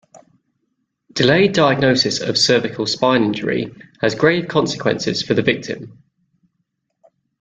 [1.13, 6.01] Delayed diagnosis of cervical spine injury has grave consequences for the victim.